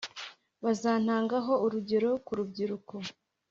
[0.63, 2.93] bazantangaho urugero ku rubyiruko